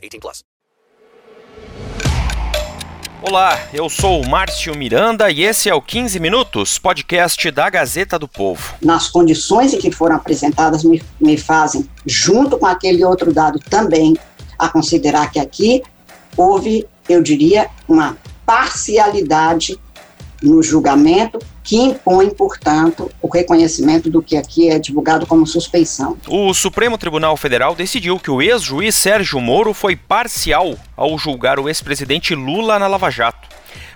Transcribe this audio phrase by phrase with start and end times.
[0.00, 0.44] 18 plus.
[3.22, 8.18] Olá, eu sou o Márcio Miranda e esse é o 15 Minutos, podcast da Gazeta
[8.18, 8.74] do Povo.
[8.80, 14.16] Nas condições em que foram apresentadas, me, me fazem, junto com aquele outro dado também,
[14.58, 15.82] a considerar que aqui
[16.34, 19.78] houve, eu diria, uma parcialidade
[20.42, 21.38] no julgamento
[21.70, 26.16] que impõe, portanto, o reconhecimento do que aqui é divulgado como suspeição.
[26.26, 31.68] O Supremo Tribunal Federal decidiu que o ex-juiz Sérgio Moro foi parcial ao julgar o
[31.68, 33.48] ex-presidente Lula na Lava Jato.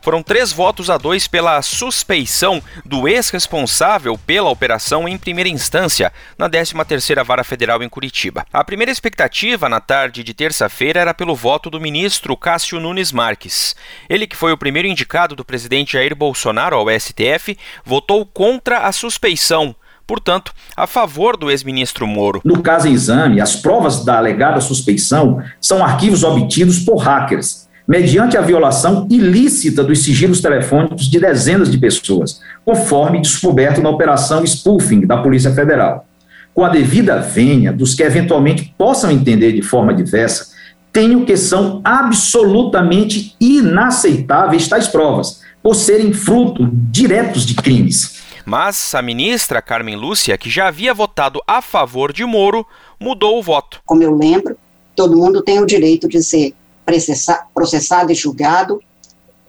[0.04, 6.46] Foram três votos a dois pela suspeição do ex-responsável pela operação em primeira instância, na
[6.46, 8.44] 13ª Vara Federal em Curitiba.
[8.52, 13.74] A primeira expectativa na tarde de terça-feira era pelo voto do ministro Cássio Nunes Marques.
[14.06, 18.92] Ele, que foi o primeiro indicado do presidente Jair Bolsonaro ao STF, votou contra a
[18.92, 19.74] suspeição
[20.06, 22.42] portanto, a favor do ex-ministro Moro.
[22.44, 28.36] No caso em exame, as provas da alegada suspeição são arquivos obtidos por hackers mediante
[28.36, 35.06] a violação ilícita dos sigilos telefônicos de dezenas de pessoas, conforme descoberto na operação spoofing
[35.06, 36.06] da Polícia Federal.
[36.54, 40.54] Com a devida vênia dos que eventualmente possam entender de forma diversa,
[40.92, 48.22] tenho que são absolutamente inaceitáveis tais provas, por serem fruto diretos de crimes.
[48.46, 52.66] Mas a ministra Carmen Lúcia, que já havia votado a favor de Moro,
[53.00, 53.80] mudou o voto.
[53.84, 54.56] Como eu lembro,
[54.94, 56.54] todo mundo tem o direito de ser
[57.54, 58.80] processado e julgado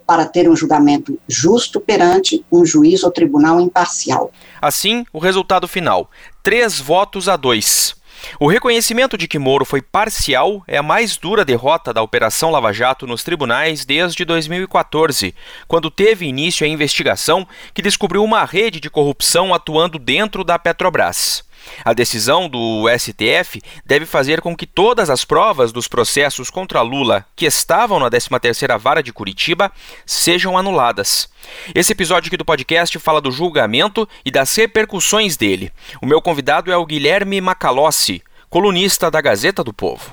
[0.06, 4.30] para ter um julgamento justo perante um juiz ou tribunal imparcial.
[4.60, 6.10] Assim, o resultado final:
[6.42, 7.96] três votos a dois.
[8.40, 12.72] O reconhecimento de que Moro foi parcial é a mais dura derrota da Operação Lava
[12.72, 15.34] Jato nos tribunais desde 2014,
[15.68, 21.44] quando teve início a investigação que descobriu uma rede de corrupção atuando dentro da Petrobras.
[21.84, 27.24] A decisão do STF deve fazer com que todas as provas dos processos contra Lula
[27.34, 29.70] que estavam na 13ª Vara de Curitiba
[30.04, 31.28] sejam anuladas.
[31.74, 35.72] Esse episódio aqui do podcast fala do julgamento e das repercussões dele.
[36.02, 40.10] O meu convidado é o Guilherme Macalossi, colunista da Gazeta do Povo.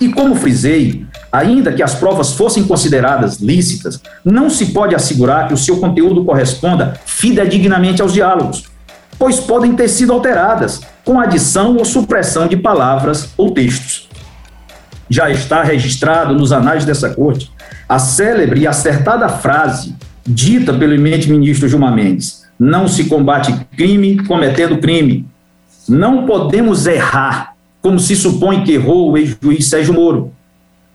[0.00, 5.52] E como frisei, ainda que as provas fossem consideradas lícitas, não se pode assegurar que
[5.52, 8.69] o seu conteúdo corresponda fidedignamente aos diálogos
[9.20, 14.08] pois podem ter sido alteradas com adição ou supressão de palavras ou textos.
[15.10, 17.52] Já está registrado nos anais dessa corte
[17.86, 19.94] a célebre e acertada frase
[20.26, 25.26] dita pelo eminente ministro Gilmar Mendes: não se combate crime cometendo crime.
[25.86, 30.32] Não podemos errar, como se supõe que errou o ex-juiz Sérgio Moro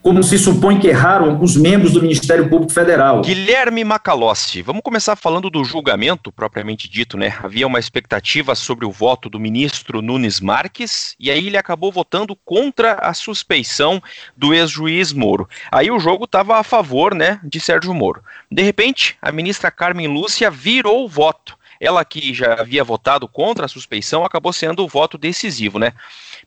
[0.06, 3.22] como se supõe que erraram alguns membros do Ministério Público Federal.
[3.22, 7.36] Guilherme Macalossi, vamos começar falando do julgamento propriamente dito, né?
[7.42, 12.36] Havia uma expectativa sobre o voto do ministro Nunes Marques e aí ele acabou votando
[12.46, 14.00] contra a suspeição
[14.38, 15.50] do ex-juiz Moro.
[15.72, 18.22] Aí o jogo estava a favor, né, de Sérgio Moro.
[18.52, 21.58] De repente, a ministra Carmen Lúcia virou o voto.
[21.80, 25.94] Ela que já havia votado contra a suspeição acabou sendo o voto decisivo, né?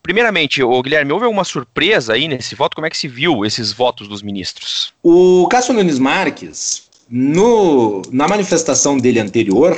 [0.03, 2.75] Primeiramente, o Guilherme, houve alguma surpresa aí nesse voto?
[2.75, 4.93] Como é que se viu esses votos dos ministros?
[5.03, 9.77] O Cássio Nunes Marques, no, na manifestação dele anterior,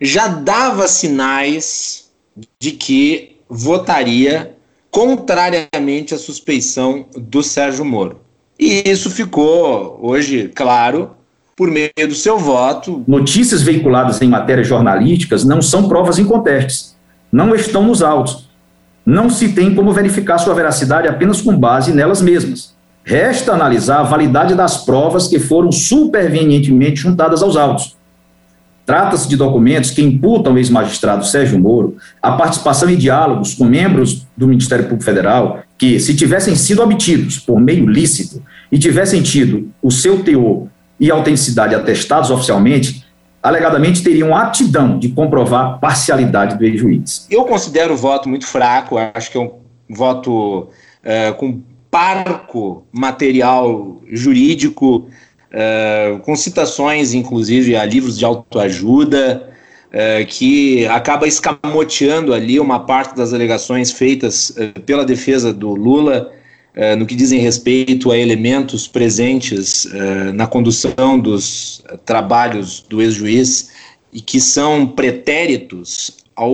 [0.00, 2.10] já dava sinais
[2.58, 4.56] de que votaria
[4.90, 8.20] contrariamente à suspeição do Sérgio Moro.
[8.58, 11.10] E isso ficou hoje claro
[11.56, 13.04] por meio do seu voto.
[13.06, 16.96] Notícias veiculadas em matérias jornalísticas não são provas incontestes,
[17.30, 18.43] não estão nos autos
[19.04, 22.74] não se tem como verificar sua veracidade apenas com base nelas mesmas.
[23.04, 27.96] Resta analisar a validade das provas que foram supervenientemente juntadas aos autos.
[28.86, 34.26] Trata-se de documentos que imputam ao ex-magistrado Sérgio Moro a participação em diálogos com membros
[34.36, 39.70] do Ministério Público Federal que, se tivessem sido obtidos por meio lícito e tivessem tido
[39.82, 40.66] o seu teor
[41.00, 43.03] e autenticidade atestados oficialmente,
[43.44, 47.26] alegadamente teriam aptidão de comprovar parcialidade do ex-juiz.
[47.30, 49.52] Eu considero o voto muito fraco, acho que é um
[49.90, 50.68] voto
[51.02, 51.60] é, com
[51.90, 55.08] parco material jurídico,
[55.52, 59.50] é, com citações, inclusive, a livros de autoajuda,
[59.92, 66.32] é, que acaba escamoteando ali uma parte das alegações feitas é, pela defesa do Lula
[66.74, 73.70] é, no que dizem respeito a elementos presentes é, na condução dos trabalhos do ex-juiz
[74.12, 76.52] e que são pretéritos ao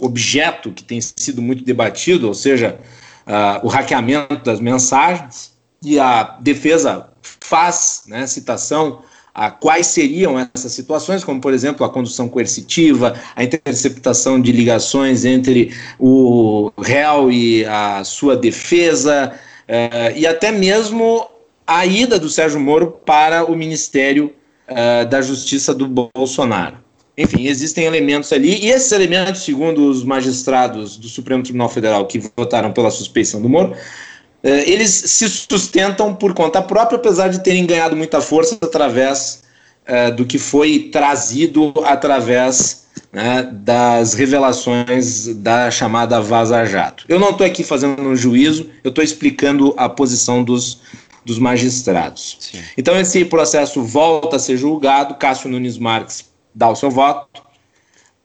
[0.00, 2.78] objeto que tem sido muito debatido, ou seja,
[3.26, 9.02] uh, o hackeamento das mensagens, e a defesa faz né, citação
[9.34, 15.24] a quais seriam essas situações, como por exemplo a condução coercitiva, a interceptação de ligações
[15.24, 19.32] entre o réu e a sua defesa,
[19.68, 21.26] uh, e até mesmo
[21.66, 24.32] a ida do Sérgio Moro para o Ministério
[24.68, 26.78] uh, da Justiça do Bolsonaro.
[27.16, 32.18] Enfim, existem elementos ali, e esses elementos, segundo os magistrados do Supremo Tribunal Federal que
[32.34, 34.09] votaram pela suspeição do Moro, eh,
[34.42, 39.42] eles se sustentam por conta própria, apesar de terem ganhado muita força através
[39.86, 47.04] eh, do que foi trazido através né, das revelações da chamada Vaza Jato.
[47.08, 50.80] Eu não estou aqui fazendo um juízo, eu estou explicando a posição dos,
[51.24, 52.36] dos magistrados.
[52.38, 52.60] Sim.
[52.78, 55.14] Então, esse processo volta a ser julgado.
[55.16, 57.42] Cássio Nunes Marques dá o seu voto.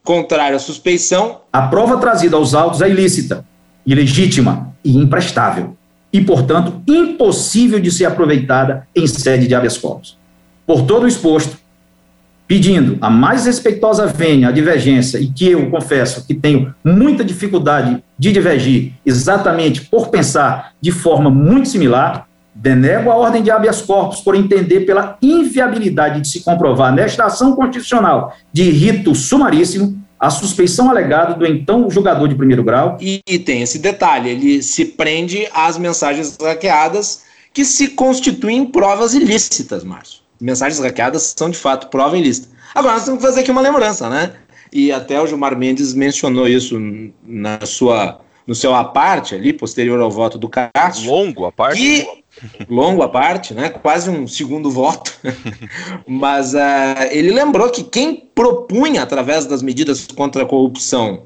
[0.04, 1.40] Contrário à suspeição.
[1.52, 3.44] A prova trazida aos autos é ilícita,
[3.84, 5.76] ilegítima e imprestável,
[6.16, 10.16] e, portanto, impossível de ser aproveitada em sede de habeas corpus.
[10.66, 11.58] Por todo o exposto,
[12.48, 18.02] pedindo a mais respeitosa vênia a divergência, e que eu confesso que tenho muita dificuldade
[18.18, 22.26] de divergir, exatamente por pensar de forma muito similar,
[22.58, 27.54] Denego a ordem de habeas corpus por entender pela inviabilidade de se comprovar nesta ação
[27.54, 32.96] constitucional de rito sumaríssimo a suspeição alegada do então julgador de primeiro grau.
[33.00, 39.14] E, e tem esse detalhe, ele se prende às mensagens hackeadas que se constituem provas
[39.14, 40.20] ilícitas, Márcio.
[40.40, 42.48] Mensagens hackeadas são de fato prova ilícita.
[42.74, 44.32] Agora nós temos que fazer aqui uma lembrança, né?
[44.72, 46.78] E até o Gilmar Mendes mencionou isso
[47.24, 51.10] na sua no seu aparte ali, posterior ao voto do Castro.
[51.10, 51.82] Longo a parte.
[51.82, 52.24] E
[52.68, 53.68] longo a parte, né?
[53.68, 55.12] Quase um segundo voto.
[56.06, 61.24] Mas uh, ele lembrou que quem propunha, através das medidas contra a corrupção,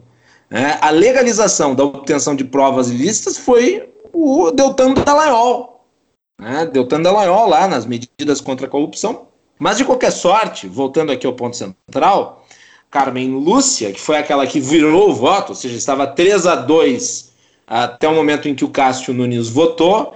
[0.48, 5.84] né, a legalização da obtenção de provas ilícitas foi o Deltan Dallagnol.
[6.40, 6.66] Né?
[6.66, 9.28] Deltan Dallagnol lá nas medidas contra a corrupção.
[9.58, 12.39] Mas de qualquer sorte, voltando aqui ao ponto central,
[12.90, 17.30] Carmen Lúcia, que foi aquela que virou o voto, ou seja, estava 3 a 2
[17.66, 20.12] até o momento em que o Cássio Nunes votou,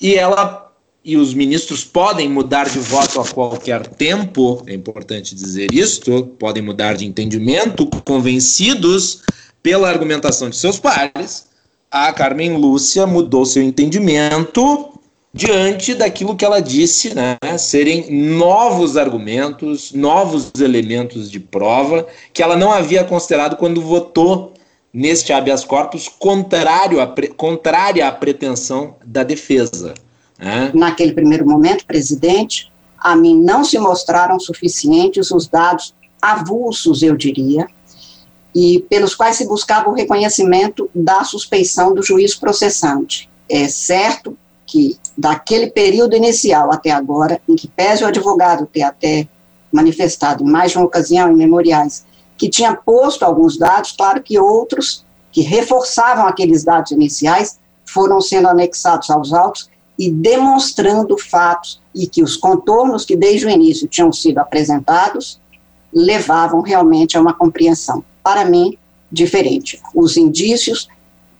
[0.00, 0.72] e ela
[1.04, 6.62] e os ministros podem mudar de voto a qualquer tempo, é importante dizer isto, podem
[6.62, 9.22] mudar de entendimento, convencidos
[9.62, 11.46] pela argumentação de seus pares.
[11.90, 14.93] A Carmen Lúcia mudou seu entendimento
[15.34, 22.56] diante daquilo que ela disse, né, serem novos argumentos, novos elementos de prova que ela
[22.56, 24.54] não havia considerado quando votou
[24.92, 29.94] neste habeas corpus contrário a, contrária à pretensão da defesa.
[30.38, 30.70] Né?
[30.72, 35.92] Naquele primeiro momento, presidente, a mim não se mostraram suficientes os dados
[36.22, 37.66] avulsos, eu diria,
[38.54, 43.28] e pelos quais se buscava o reconhecimento da suspeição do juiz processante.
[43.48, 49.28] É certo que daquele período inicial até agora, em que pese o advogado ter até
[49.72, 52.04] manifestado em mais de uma ocasião em memoriais
[52.36, 58.48] que tinha posto alguns dados, claro que outros que reforçavam aqueles dados iniciais foram sendo
[58.48, 59.68] anexados aos autos
[59.98, 65.40] e demonstrando fatos e que os contornos que desde o início tinham sido apresentados
[65.92, 68.76] levavam realmente a uma compreensão, para mim,
[69.10, 69.80] diferente.
[69.94, 70.88] Os indícios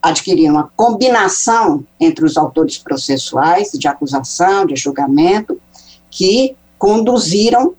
[0.05, 5.59] adquiriram uma combinação entre os autores processuais, de acusação, de julgamento,
[6.11, 7.75] que conduziram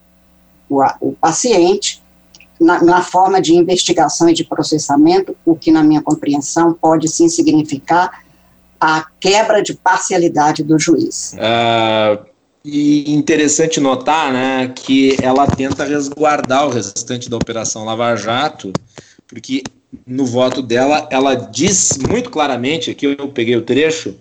[0.67, 2.03] o, o paciente
[2.60, 7.29] na, na, forma de investigação e de processamento, o que, na minha compreensão, pode sim
[7.29, 8.24] significar
[8.82, 11.34] a quebra de parcialidade do juiz.
[11.34, 12.25] Uh,
[12.63, 18.74] e interessante notar né, que ela tenta resguardar o restante da Operação Lava Jato,
[19.27, 19.62] porque
[20.06, 24.16] no voto dela ela diz muito claramente, aqui eu peguei o trecho,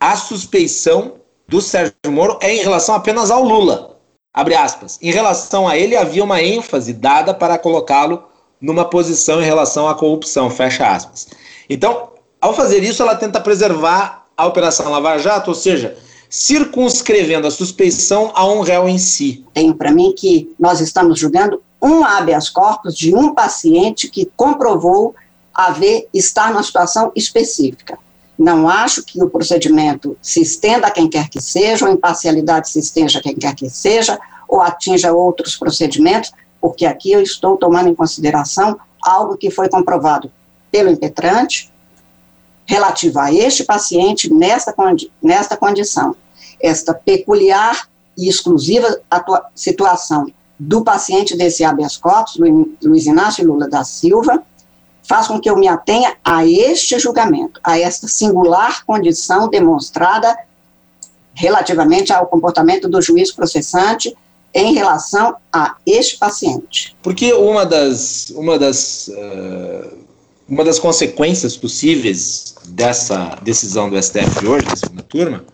[0.00, 1.14] a suspeição
[1.46, 3.98] do Sérgio Moro é em relação apenas ao Lula
[4.38, 8.22] abre aspas, em relação a ele havia uma ênfase dada para colocá-lo
[8.60, 11.28] numa posição em relação à corrupção, fecha aspas.
[11.68, 15.96] Então, ao fazer isso, ela tenta preservar a Operação Lava Jato, ou seja,
[16.30, 19.44] circunscrevendo a suspeição a um réu em si.
[19.52, 25.14] Tenho para mim que nós estamos julgando um habeas corpus de um paciente que comprovou
[25.54, 27.98] haver estar numa situação específica.
[28.38, 32.78] Não acho que o procedimento se estenda a quem quer que seja, ou imparcialidade se
[32.78, 37.88] estenda a quem quer que seja, ou atinja outros procedimentos, porque aqui eu estou tomando
[37.88, 40.30] em consideração algo que foi comprovado
[40.70, 41.72] pelo impetrante
[42.66, 46.14] relativo a este paciente nesta, condi nesta condição.
[46.60, 49.00] Esta peculiar e exclusiva
[49.54, 52.36] situação do paciente desse habeas corpus,
[52.82, 54.42] Luiz Inácio Lula da Silva,
[55.02, 60.36] faz com que eu me atenha a este julgamento, a esta singular condição demonstrada
[61.32, 64.14] relativamente ao comportamento do juiz processante
[64.52, 66.96] em relação a este paciente.
[67.02, 69.96] Porque uma das, uma das, uh,
[70.48, 75.44] uma das consequências possíveis dessa decisão do STF de hoje, da segunda turma,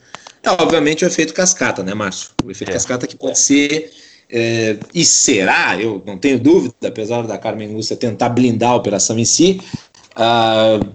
[0.42, 2.30] é obviamente o efeito cascata, né, Márcio?
[2.44, 2.73] O efeito é.
[2.73, 3.92] cascata que pode ser
[4.31, 9.19] é, e será, eu não tenho dúvida, apesar da Carmen Lúcia tentar blindar a operação
[9.19, 9.61] em si,
[10.16, 10.87] uh,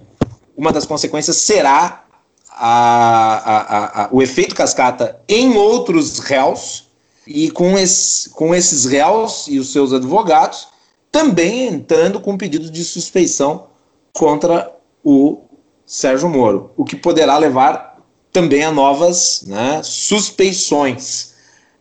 [0.56, 2.04] uma das consequências será
[2.50, 6.88] a, a, a, o efeito cascata em outros réus
[7.26, 10.68] e com, esse, com esses réus e os seus advogados
[11.10, 13.66] também entrando com pedido de suspeição
[14.12, 14.70] contra
[15.02, 15.40] o
[15.86, 17.98] Sérgio Moro, o que poderá levar
[18.32, 21.29] também a novas né, suspeições.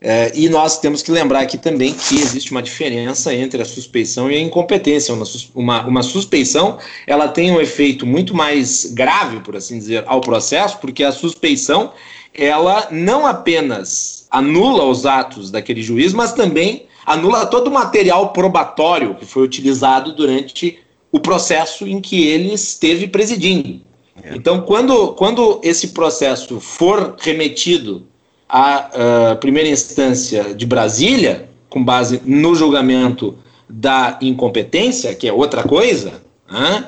[0.01, 4.31] É, e nós temos que lembrar aqui também que existe uma diferença entre a suspeição
[4.31, 5.13] e a incompetência.
[5.13, 10.21] Uma, uma, uma, suspeição ela tem um efeito muito mais grave, por assim dizer, ao
[10.21, 11.91] processo, porque a suspeição
[12.33, 19.15] ela não apenas anula os atos daquele juiz, mas também anula todo o material probatório
[19.15, 20.79] que foi utilizado durante
[21.11, 23.81] o processo em que ele esteve presidindo.
[24.23, 24.35] É.
[24.35, 28.07] Então, quando, quando esse processo for remetido
[28.49, 33.37] a, primeira instância de Brasília, com base no julgamento
[33.69, 36.13] da incompetência, que é outra coisa,
[36.51, 36.87] né,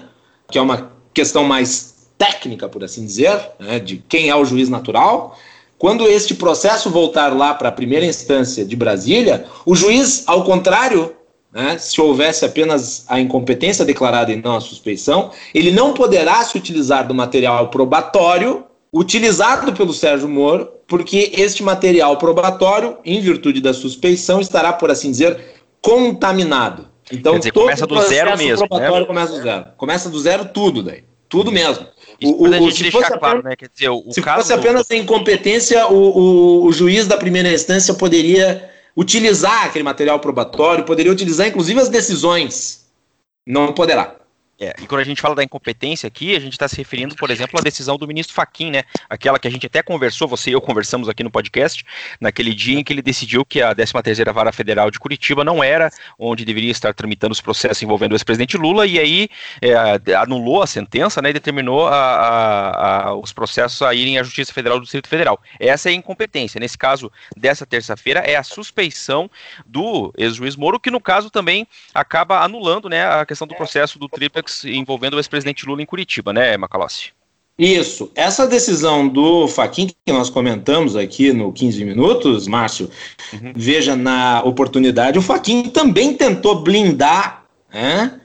[0.49, 4.67] que é uma questão mais técnica, por assim dizer, né, de quem é o juiz
[4.69, 5.37] natural.
[5.77, 11.15] Quando este processo voltar lá para a primeira instância de Brasília, o juiz, ao contrário,
[11.53, 16.57] né, se houvesse apenas a incompetência declarada e não a suspeição, ele não poderá se
[16.57, 18.63] utilizar do material probatório
[18.93, 25.09] utilizado pelo Sérgio Moro, porque este material probatório, em virtude da suspeição, estará, por assim
[25.09, 25.39] dizer,
[25.81, 26.89] contaminado.
[27.09, 28.67] Então, dizer, todo começa do zero mesmo.
[28.69, 29.05] Né?
[29.05, 29.65] começa do zero.
[29.77, 31.05] Começa do zero tudo daí.
[31.29, 31.87] Tudo mesmo.
[32.21, 33.55] o, o, a gente se fosse claro, apenas, né?
[33.55, 34.93] Quer dizer, o, se caso fosse apenas do...
[34.93, 41.47] incompetência, o, o, o juiz da primeira instância poderia utilizar aquele material probatório, poderia utilizar
[41.47, 42.85] inclusive as decisões.
[43.47, 44.17] Não poderá.
[44.61, 47.31] É, e quando a gente fala da incompetência aqui, a gente está se referindo, por
[47.31, 48.83] exemplo, à decisão do ministro Faquim, né?
[49.09, 51.83] Aquela que a gente até conversou, você e eu conversamos aqui no podcast,
[52.19, 55.89] naquele dia em que ele decidiu que a 13ª Vara Federal de Curitiba não era
[56.19, 59.29] onde deveria estar tramitando os processos envolvendo o ex-presidente Lula, e aí
[59.63, 61.31] é, anulou a sentença, né?
[61.31, 65.41] E determinou a, a, a, os processos a irem à Justiça Federal do Distrito Federal.
[65.59, 66.59] Essa é a incompetência.
[66.59, 69.27] Nesse caso, dessa terça-feira, é a suspeição
[69.65, 74.07] do ex-juiz Moro, que no caso também acaba anulando, né, a questão do processo do
[74.65, 77.11] Envolvendo o ex-presidente Lula em Curitiba, né, Macalossi?
[77.57, 78.11] Isso.
[78.15, 82.89] Essa decisão do Faquin que nós comentamos aqui no 15 minutos, Márcio,
[83.33, 83.53] uhum.
[83.55, 88.19] veja na oportunidade, o Faquin também tentou blindar né,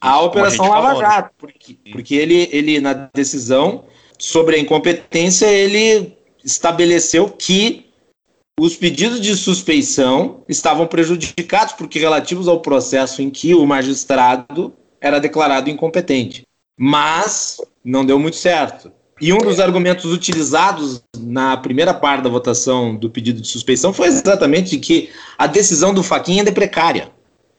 [0.00, 1.02] a Operação a Lava falou?
[1.02, 3.84] Jato, porque, porque ele, ele, na decisão
[4.18, 7.86] sobre a incompetência, ele estabeleceu que
[8.58, 15.18] os pedidos de suspeição estavam prejudicados porque relativos ao processo em que o magistrado era
[15.18, 16.42] declarado incompetente.
[16.76, 18.92] Mas não deu muito certo.
[19.20, 24.06] E um dos argumentos utilizados na primeira parte da votação do pedido de suspeição foi
[24.06, 27.10] exatamente de que a decisão do Faquinha é precária.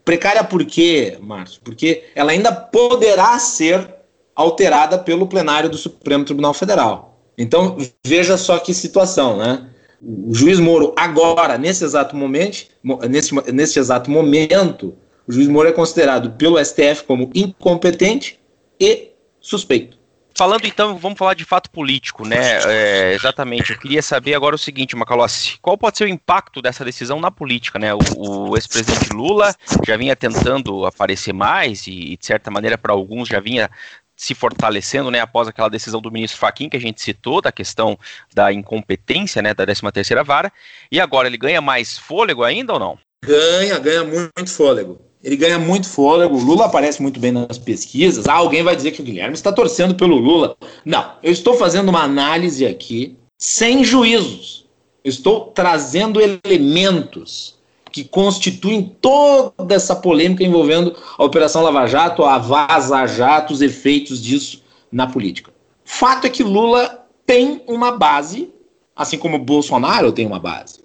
[0.05, 1.59] Precária por quê, Márcio?
[1.63, 3.93] Porque ela ainda poderá ser
[4.33, 7.19] alterada pelo plenário do Supremo Tribunal Federal.
[7.37, 9.67] Então, veja só que situação, né?
[10.01, 12.67] O juiz Moro, agora, nesse exato momento,
[13.09, 14.95] nesse, nesse exato momento,
[15.29, 18.39] o juiz Moro é considerado pelo STF como incompetente
[18.79, 19.95] e suspeito.
[20.35, 22.59] Falando então, vamos falar de fato político, né?
[22.65, 23.73] É, exatamente.
[23.73, 27.29] Eu queria saber agora o seguinte, Macalossi, qual pode ser o impacto dessa decisão na
[27.29, 27.93] política, né?
[27.93, 29.53] O, o ex-presidente Lula
[29.85, 33.69] já vinha tentando aparecer mais e, de certa maneira, para alguns já vinha
[34.15, 37.97] se fortalecendo, né, após aquela decisão do ministro Faquim que a gente citou da questão
[38.33, 40.51] da incompetência, né, da 13ª vara,
[40.91, 42.99] e agora ele ganha mais fôlego ainda ou não?
[43.23, 46.35] Ganha, ganha muito fôlego ele ganha muito fôlego.
[46.35, 48.27] O Lula aparece muito bem nas pesquisas.
[48.27, 50.55] Ah, alguém vai dizer que o Guilherme está torcendo pelo Lula.
[50.85, 54.65] Não, eu estou fazendo uma análise aqui sem juízos.
[55.03, 57.57] Eu estou trazendo elementos
[57.91, 64.21] que constituem toda essa polêmica envolvendo a Operação Lava Jato, a Vaza Jato, os efeitos
[64.21, 65.51] disso na política.
[65.83, 68.53] Fato é que Lula tem uma base,
[68.95, 70.79] assim como Bolsonaro tem uma base.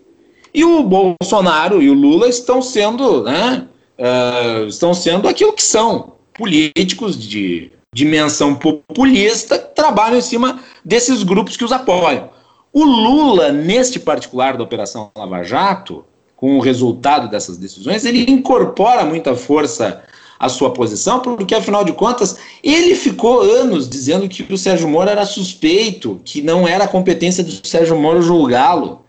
[0.52, 3.66] E o Bolsonaro e o Lula estão sendo né,
[3.98, 11.22] uh, estão sendo aquilo que são políticos de dimensão populista que trabalham em cima desses
[11.22, 12.28] grupos que os apoiam.
[12.72, 19.04] O Lula, neste particular da Operação Lava Jato, com o resultado dessas decisões, ele incorpora
[19.04, 20.02] muita força
[20.40, 25.08] à sua posição, porque afinal de contas, ele ficou anos dizendo que o Sérgio Moro
[25.08, 29.04] era suspeito, que não era competência do Sérgio Moro julgá-lo.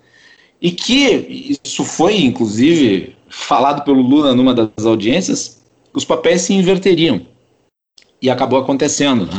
[0.62, 5.62] E que isso foi, inclusive, falado pelo Lula numa das audiências,
[5.94, 7.25] os papéis se inverteriam.
[8.22, 9.25] E acabou acontecendo.
[9.25, 9.38] Né?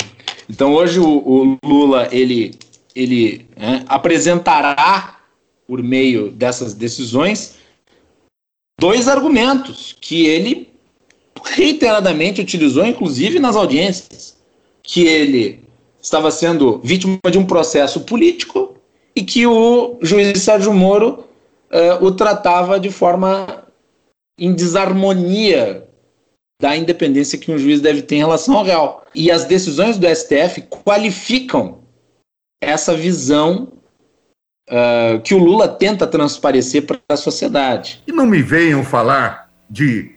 [0.48, 2.54] Então hoje o, o Lula ele
[2.94, 5.18] ele né, apresentará,
[5.66, 7.56] por meio dessas decisões,
[8.80, 10.70] dois argumentos que ele
[11.44, 14.36] reiteradamente utilizou, inclusive nas audiências,
[14.82, 15.62] que ele
[16.00, 18.76] estava sendo vítima de um processo político
[19.14, 21.24] e que o juiz Sérgio Moro
[21.70, 23.65] uh, o tratava de forma
[24.38, 25.86] em desarmonia
[26.60, 29.02] da independência que um juiz deve ter em relação ao réu.
[29.14, 31.82] E as decisões do STF qualificam
[32.60, 33.72] essa visão
[34.68, 38.02] uh, que o Lula tenta transparecer para a sociedade.
[38.06, 40.16] E não me venham falar de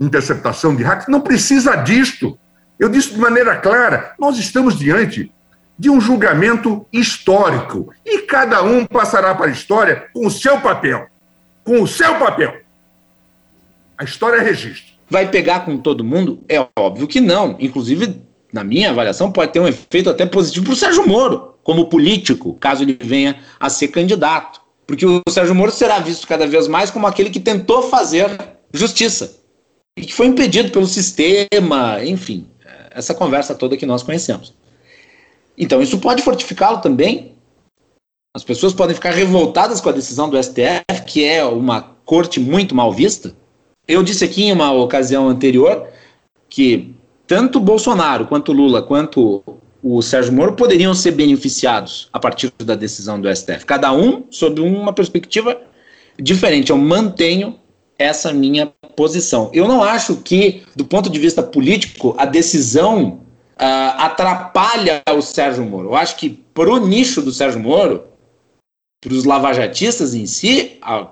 [0.00, 2.38] interceptação de hacks, não precisa disto.
[2.78, 5.32] Eu disse de maneira clara: nós estamos diante
[5.78, 11.06] de um julgamento histórico e cada um passará para a história com o seu papel.
[11.64, 12.67] Com o seu papel.
[13.98, 14.92] A história é registro.
[15.10, 16.44] Vai pegar com todo mundo?
[16.48, 17.56] É óbvio que não.
[17.58, 21.88] Inclusive, na minha avaliação, pode ter um efeito até positivo para o Sérgio Moro, como
[21.88, 24.60] político, caso ele venha a ser candidato.
[24.86, 28.30] Porque o Sérgio Moro será visto cada vez mais como aquele que tentou fazer
[28.72, 29.36] justiça
[29.96, 32.46] e que foi impedido pelo sistema, enfim,
[32.92, 34.54] essa conversa toda que nós conhecemos.
[35.56, 37.34] Então, isso pode fortificá-lo também.
[38.36, 42.76] As pessoas podem ficar revoltadas com a decisão do STF, que é uma corte muito
[42.76, 43.34] mal vista.
[43.88, 45.88] Eu disse aqui em uma ocasião anterior
[46.48, 46.94] que
[47.26, 49.42] tanto Bolsonaro, quanto Lula, quanto
[49.82, 53.64] o Sérgio Moro poderiam ser beneficiados a partir da decisão do STF.
[53.64, 55.58] Cada um sob uma perspectiva
[56.18, 56.70] diferente.
[56.70, 57.58] Eu mantenho
[57.98, 59.50] essa minha posição.
[59.52, 63.20] Eu não acho que, do ponto de vista político, a decisão
[63.56, 65.88] uh, atrapalha o Sérgio Moro.
[65.88, 68.04] Eu acho que, para o nicho do Sérgio Moro,
[69.00, 71.08] para os lavajatistas em si, a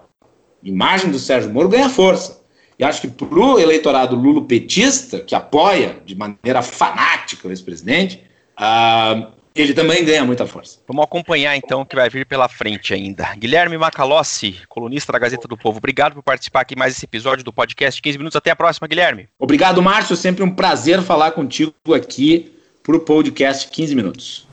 [0.63, 2.36] imagem do Sérgio Moro ganha força.
[2.79, 8.23] E acho que para o eleitorado lulopetista, que apoia de maneira fanática o ex-presidente,
[8.59, 10.79] uh, ele também ganha muita força.
[10.87, 13.35] Vamos acompanhar então o que vai vir pela frente ainda.
[13.37, 17.53] Guilherme Macalossi, colunista da Gazeta do Povo, obrigado por participar aqui mais esse episódio do
[17.53, 18.37] podcast 15 minutos.
[18.37, 19.29] Até a próxima, Guilherme.
[19.39, 20.15] Obrigado, Márcio.
[20.15, 24.46] Sempre um prazer falar contigo aqui para o podcast 15 minutos.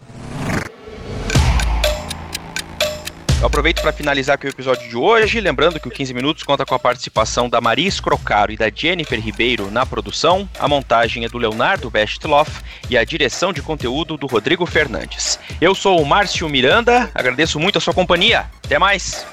[3.43, 6.65] Eu aproveito para finalizar aqui o episódio de hoje, lembrando que o 15 Minutos conta
[6.65, 11.27] com a participação da Maris Crocaro e da Jennifer Ribeiro na produção, a montagem é
[11.27, 15.37] do Leonardo Bestloff e a direção de conteúdo do Rodrigo Fernandes.
[15.59, 18.45] Eu sou o Márcio Miranda, agradeço muito a sua companhia.
[18.63, 19.25] Até mais!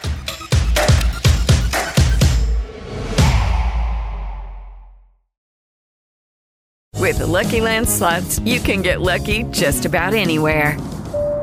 [6.99, 10.77] With the Lucky Land slots, you can get lucky just about anywhere.